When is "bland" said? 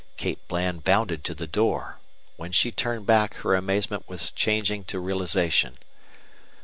0.47-0.83